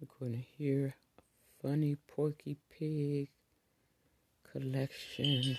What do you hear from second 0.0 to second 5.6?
We're going to hear funny Porky Pig collection.